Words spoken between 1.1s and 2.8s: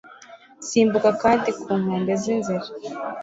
kandi ku nkombe z'inzira